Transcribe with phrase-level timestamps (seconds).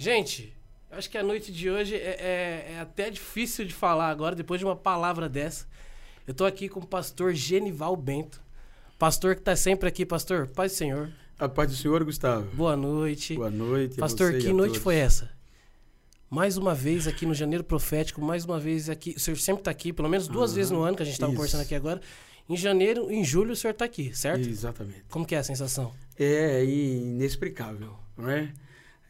[0.00, 0.56] Gente,
[0.92, 4.60] acho que a noite de hoje é, é, é, até difícil de falar agora, depois
[4.60, 5.66] de uma palavra dessa.
[6.24, 8.40] Eu tô aqui com o pastor Genival Bento.
[8.96, 10.46] Pastor que tá sempre aqui, pastor.
[10.46, 11.10] Paz do Senhor.
[11.36, 12.48] A paz do Senhor, Gustavo.
[12.54, 13.34] Boa noite.
[13.34, 13.96] Boa noite.
[13.96, 14.84] Pastor, que noite todos.
[14.84, 15.36] foi essa?
[16.30, 19.14] Mais uma vez aqui no Janeiro Profético, mais uma vez aqui.
[19.16, 21.32] O senhor sempre tá aqui, pelo menos duas vezes no ano, que a gente tava
[21.32, 22.00] conversando aqui agora.
[22.48, 24.48] Em janeiro, em julho, o senhor tá aqui, certo?
[24.48, 25.06] Exatamente.
[25.08, 25.92] Como que é a sensação?
[26.16, 28.52] É inexplicável, não é?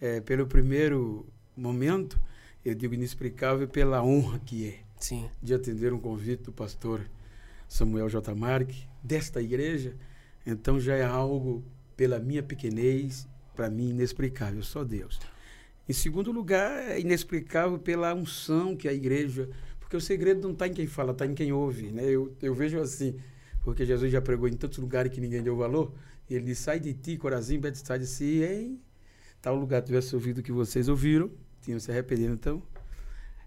[0.00, 1.26] É pelo primeiro
[1.56, 2.20] momento,
[2.64, 5.28] eu digo inexplicável pela honra que é Sim.
[5.42, 7.00] de atender um convite do pastor
[7.68, 8.34] Samuel J.
[8.34, 9.94] Marque, desta igreja.
[10.46, 11.64] Então já é algo,
[11.96, 15.20] pela minha pequenez, para mim inexplicável, só Deus.
[15.88, 19.48] Em segundo lugar, é inexplicável pela unção que a igreja.
[19.80, 21.90] Porque o segredo não está em quem fala, está em quem ouve.
[21.90, 22.04] Né?
[22.04, 23.18] Eu, eu vejo assim,
[23.62, 25.94] porque Jesus já pregou em tantos lugares que ninguém deu valor.
[26.28, 28.78] Ele diz: sai de ti, Corazim, Betesda, se em
[29.40, 31.30] tal lugar tivesse ouvido o que vocês ouviram,
[31.62, 32.32] tinham se arrependido.
[32.32, 32.62] Então,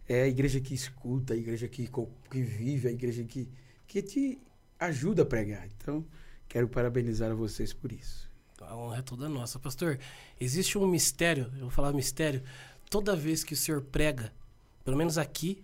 [0.08, 1.90] é a igreja que escuta, a igreja que,
[2.30, 3.48] que vive, a igreja que,
[3.88, 4.40] que te
[4.80, 5.68] ajuda a pregar.
[5.78, 6.06] Então,
[6.48, 8.30] quero parabenizar a vocês por isso.
[8.62, 9.58] A honra é toda nossa.
[9.58, 10.00] Pastor,
[10.40, 12.44] existe um mistério, eu vou falar mistério,
[12.90, 14.32] toda vez que o senhor prega,
[14.84, 15.64] pelo menos aqui,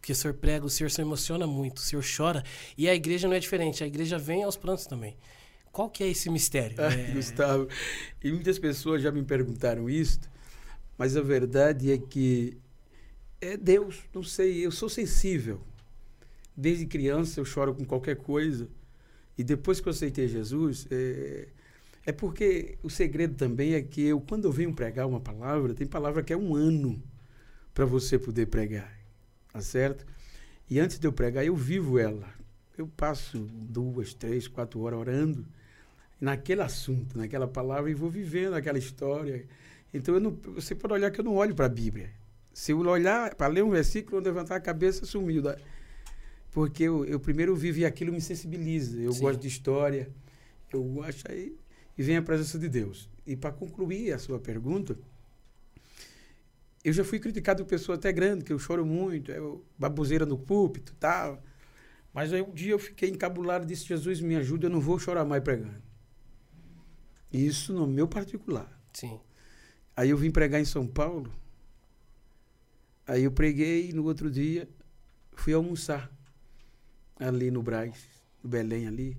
[0.00, 2.44] que o senhor prega, o senhor se emociona muito, o senhor chora,
[2.78, 5.16] e a igreja não é diferente, a igreja vem aos prantos também.
[5.76, 6.74] Qual que é esse mistério?
[6.80, 7.12] Ah, é...
[7.12, 7.68] Gustavo,
[8.24, 10.18] e muitas pessoas já me perguntaram isso,
[10.96, 12.56] mas a verdade é que
[13.42, 15.60] é Deus, não sei, eu sou sensível.
[16.56, 18.70] Desde criança eu choro com qualquer coisa.
[19.36, 21.48] E depois que eu aceitei Jesus, é,
[22.06, 25.86] é porque o segredo também é que eu, quando eu venho pregar uma palavra, tem
[25.86, 27.02] palavra que é um ano
[27.74, 28.98] para você poder pregar,
[29.52, 30.06] tá certo?
[30.70, 32.32] E antes de eu pregar, eu vivo ela.
[32.78, 35.46] Eu passo duas, três, quatro horas orando
[36.20, 39.46] naquele assunto, naquela palavra, e vou vivendo aquela história.
[39.92, 42.10] Então, eu não, você pode olhar que eu não olho para a Bíblia.
[42.52, 45.42] Se eu olhar para ler um versículo, eu levantar a cabeça, sumiu.
[45.42, 45.56] Da...
[46.50, 48.98] Porque eu, eu primeiro vivo e aquilo me sensibiliza.
[48.98, 49.20] Eu Sim.
[49.20, 50.08] gosto de história,
[50.72, 51.54] eu gosto aí.
[51.98, 53.08] E vem a presença de Deus.
[53.26, 54.96] E para concluir a sua pergunta,
[56.84, 60.38] eu já fui criticado por pessoa até grande, que eu choro muito, eu baboseira no
[60.38, 61.42] púlpito tal.
[62.14, 64.98] Mas aí um dia eu fiquei encabulado e disse: Jesus, me ajuda, eu não vou
[64.98, 65.82] chorar mais pregando.
[67.32, 68.70] Isso no meu particular.
[68.92, 69.20] Sim.
[69.96, 71.32] Aí eu vim pregar em São Paulo.
[73.06, 74.68] Aí eu preguei e no outro dia
[75.32, 76.10] fui almoçar
[77.18, 78.08] ali no Braz,
[78.42, 79.16] no Belém ali.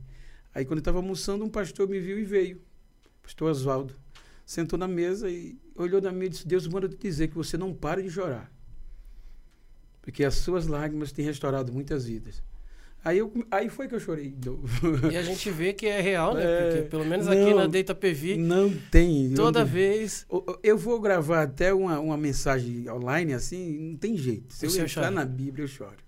[0.53, 2.61] Aí quando eu estava almoçando, um pastor me viu e veio.
[3.21, 3.95] Pastor Oswaldo.
[4.45, 7.57] Sentou na mesa e olhou na minha e disse, Deus manda te dizer que você
[7.57, 8.51] não pare de chorar.
[10.01, 12.41] Porque as suas lágrimas têm restaurado muitas vidas.
[13.03, 14.67] Aí, eu, aí foi que eu chorei de novo.
[15.09, 16.43] E a gente vê que é real, né?
[16.43, 18.37] É, Porque pelo menos aqui na Deita PV.
[18.37, 19.33] Não tem.
[19.33, 20.25] Toda vez.
[20.61, 24.53] Eu vou gravar até uma, uma mensagem online assim, não tem jeito.
[24.53, 25.11] Se eu entrar chora.
[25.11, 26.07] na Bíblia, eu choro.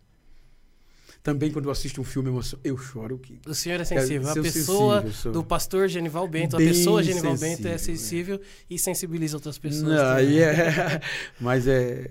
[1.22, 2.29] Também quando eu assisto um filme,
[2.63, 3.17] eu choro.
[3.17, 4.27] Que, o senhor é sensível.
[4.27, 8.38] É, a pessoa sensível, do pastor Genival Bento, Bem a pessoa Genival Bento é sensível
[8.38, 8.39] é.
[8.69, 9.83] e sensibiliza outras pessoas.
[9.83, 11.01] Não, é,
[11.39, 12.09] mas é,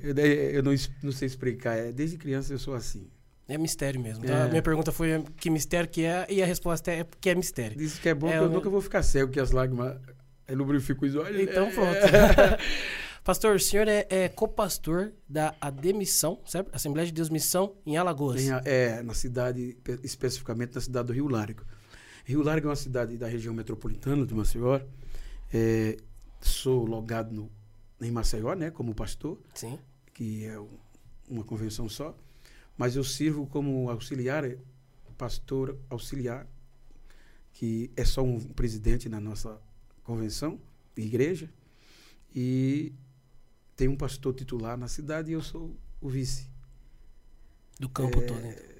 [0.53, 1.77] eu não, não sei explicar.
[1.77, 3.09] É, desde criança eu sou assim.
[3.48, 4.25] É mistério mesmo.
[4.25, 4.32] Tá?
[4.32, 4.42] É.
[4.42, 7.78] A minha pergunta foi que mistério que é, e a resposta é que é mistério.
[7.78, 9.97] Diz que é bom, é, que eu, eu nunca vou ficar cego, que as lágrimas
[10.50, 11.41] lubrificam os olhos.
[11.41, 11.70] Então é.
[11.70, 11.98] pronto.
[13.25, 16.70] Pastor, o senhor é, é co-pastor da Ademissão, certo?
[16.75, 18.41] Assembleia de Deus Missão, em Alagoas.
[18.41, 21.62] Em, é, na cidade, especificamente na cidade do Rio Largo.
[22.25, 24.80] Rio Largo é uma cidade da região metropolitana de Maceió.
[25.53, 25.98] É,
[26.41, 27.50] sou logado no,
[28.00, 29.38] em Maceió, né, como pastor.
[29.54, 29.78] Sim.
[30.15, 30.59] Que é
[31.28, 32.16] uma convenção só
[32.78, 34.44] mas eu sirvo como auxiliar,
[35.19, 36.47] pastor auxiliar,
[37.53, 39.61] que é só um presidente na nossa
[40.05, 40.61] convenção,
[40.97, 41.53] igreja,
[42.34, 42.93] e
[43.75, 46.49] tem um pastor titular na cidade e eu sou o vice.
[47.81, 48.75] Do campo é, todo, então.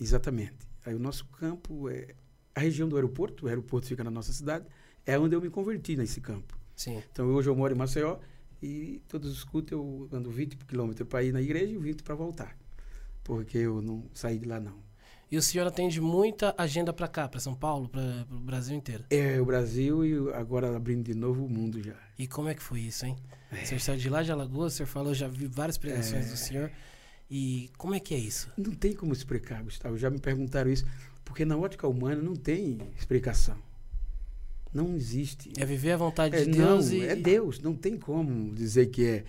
[0.00, 0.66] Exatamente.
[0.84, 2.16] Aí o nosso campo é
[2.52, 4.66] a região do aeroporto, o aeroporto fica na nossa cidade,
[5.06, 6.58] é onde eu me converti nesse campo.
[6.74, 7.00] Sim.
[7.12, 8.18] Então hoje eu moro em Maceió
[8.60, 12.16] e todos os cultos eu ando 20 quilômetros para ir na igreja e 20 para
[12.16, 12.63] voltar
[13.24, 14.84] porque eu não saí de lá não.
[15.30, 19.04] E o senhor atende muita agenda para cá, para São Paulo, para o Brasil inteiro?
[19.10, 21.94] É, o Brasil e agora abrindo de novo o mundo já.
[22.16, 23.16] E como é que foi isso, hein?
[23.50, 23.62] É.
[23.62, 26.30] O senhor saiu de lá de Alagoas, o senhor falou, já vi várias pregações é.
[26.30, 26.70] do senhor.
[27.28, 28.52] E como é que é isso?
[28.56, 29.96] Não tem como explicar, Gustavo.
[29.96, 30.84] Já me perguntaram isso.
[31.24, 33.56] Porque na ótica humana não tem explicação.
[34.72, 35.52] Não existe.
[35.56, 37.06] É viver a vontade é, de Deus não, e...
[37.06, 37.60] É Deus.
[37.60, 39.24] Não tem como dizer que é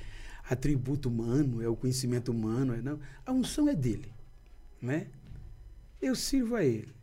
[0.50, 3.00] atributo humano, é o conhecimento humano, é não.
[3.26, 4.12] A unção é dele,
[4.82, 5.08] né?
[6.02, 6.94] Eu sirvo a ele.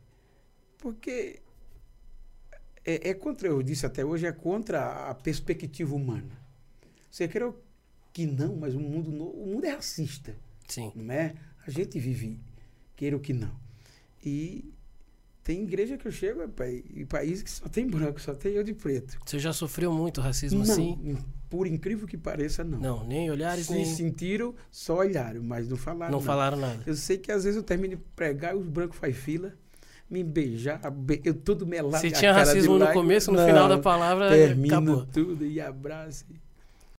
[0.79, 1.41] Porque
[2.85, 6.41] é, é contra, eu disse até hoje, é contra a perspectiva humana.
[7.11, 7.53] Você quer
[8.13, 10.35] que não, mas o mundo, o mundo é racista,
[10.69, 10.93] Sim.
[10.95, 11.35] não é?
[11.67, 12.41] A gente vive,
[12.97, 13.55] queira ou que não.
[14.25, 14.73] E
[15.43, 18.63] tem igreja que eu chego, rapaz, em país que só tem branco, só tem eu
[18.63, 19.19] de preto.
[19.25, 21.19] Você já sofreu muito racismo não, assim?
[21.53, 22.79] Por incrível que pareça, não.
[22.79, 23.85] Não, nem olhares, Se nem.
[23.85, 26.25] sentiram, só olharam, mas não falaram Não nada.
[26.33, 26.83] falaram nada.
[26.87, 29.53] Eu sei que às vezes eu termino de pregar e os brancos fazem fila,
[30.09, 32.01] me beijar, be- eu todo melado.
[32.01, 35.05] Se tinha racismo no começo, no Não, final da palavra, Termina acabou.
[35.13, 36.25] tudo e abraça.